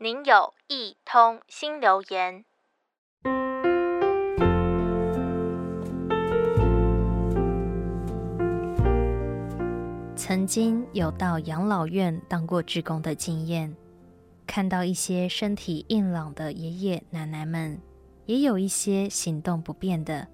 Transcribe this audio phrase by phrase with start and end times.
[0.00, 2.44] 您有一通新留言。
[10.14, 13.74] 曾经有到养老院当过志工的经验，
[14.46, 17.76] 看到一些身体硬朗的爷爷奶奶们，
[18.26, 20.28] 也有一些行动不便的，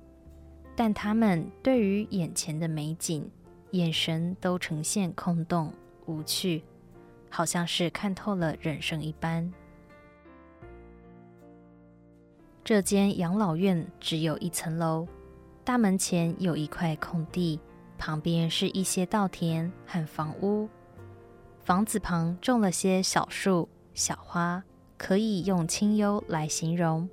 [0.76, 3.30] 但他们对于眼前的美景，
[3.70, 5.72] 眼神都呈现空洞
[6.04, 6.62] 无趣。
[7.34, 9.52] 好像是看透了人生一般。
[12.62, 15.04] 这间养老院只有一层楼，
[15.64, 17.58] 大门前有一块空地，
[17.98, 20.68] 旁边是一些稻田和房屋。
[21.64, 24.62] 房子旁种了些小树、小花，
[24.96, 27.08] 可以用清幽来形容。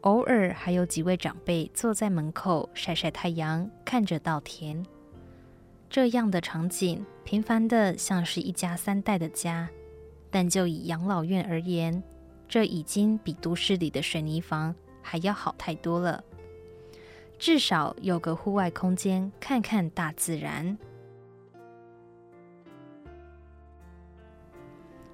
[0.00, 4.84] 偶尔还有几位长辈坐在门口晒晒太阳，看着稻田。
[5.88, 9.68] 这样的场景，平凡的像是一家三代的家，
[10.30, 12.00] 但就以养老院而言，
[12.48, 16.22] 这已经比都市里的水泥房还要好太多了。
[17.36, 20.78] 至少有个户外空间，看看大自然。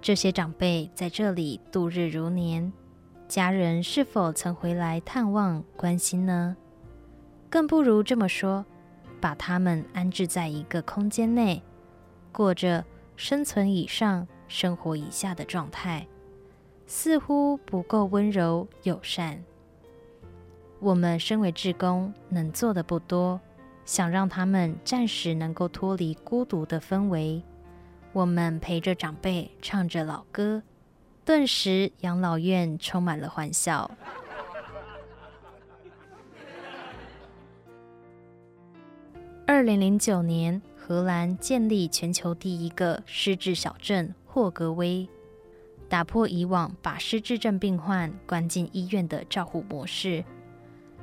[0.02, 2.70] 这些长辈在这里度日如年，
[3.26, 6.54] 家人是否曾回来探望关心呢？
[7.48, 8.66] 更不如这么说。
[9.18, 11.62] 把他们安置在一个空间内，
[12.32, 12.84] 过着
[13.16, 16.06] 生存以上、生活以下的状态，
[16.86, 19.44] 似乎不够温柔友善。
[20.80, 23.40] 我们身为志工，能做的不多，
[23.84, 27.42] 想让他们暂时能够脱离孤独的氛围。
[28.12, 30.62] 我们陪着长辈唱着老歌，
[31.24, 33.90] 顿时养老院充满了欢笑。
[39.46, 40.60] 二零零九年，
[40.92, 45.08] 荷兰建立全球第一个失智小镇霍格威，
[45.88, 50.22] 打破以往把失智症病患关进医院的照护模式。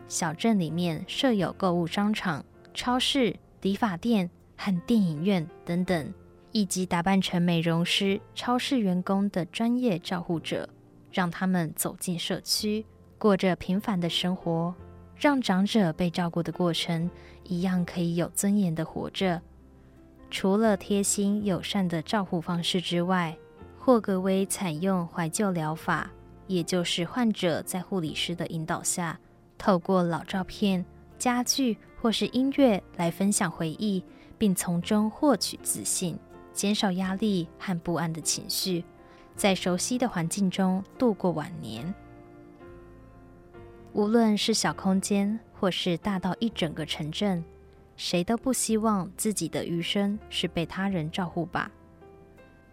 [0.08, 6.14] 小镇里面设有购物商场、超市、理发店和电影院等等，
[6.52, 10.70] 以及打扮成美容师、超市员工的专业照护者，
[11.12, 12.86] 让他们走进社区，
[13.18, 14.76] 过着平凡的生活。
[15.16, 17.10] 让长者被照顾的过程
[17.44, 19.42] 一样可以有尊严的活着。
[20.32, 23.36] 除了贴心友善的照护方式之外，
[23.78, 26.12] 霍格威采用怀旧疗法，
[26.48, 29.20] 也就是患者在护理师的引导下，
[29.58, 30.86] 透过老照片、
[31.18, 34.04] 家具或是音乐来分享回忆，
[34.38, 36.18] 并从中获取自信，
[36.54, 38.86] 减少压力和不安的情绪，
[39.36, 41.94] 在熟悉的环境中度过晚年。
[43.94, 47.44] 无论是小空间，或是大到一整个城镇，
[48.00, 51.70] 谁都不希望自己的余生是被他人照顾吧。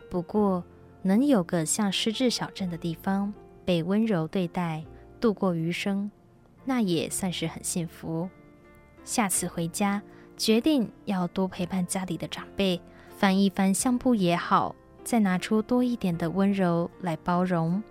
[0.09, 0.63] 不过，
[1.03, 4.85] 能有个像失智小镇的地方，被温柔对待，
[5.21, 6.09] 度过余生，
[6.65, 8.31] 那也算是很幸福。
[9.03, 10.01] 下次回家，
[10.37, 12.81] 决定要多陪伴家里的长辈，
[13.17, 17.83] 翻一翻相簿也好，再拿出多一点的温柔来包容，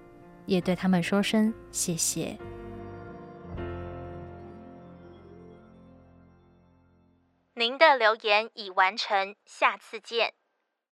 [0.46, 2.40] 也对他们说声谢谢。
[7.66, 10.36] 您的留言已完成，下次见。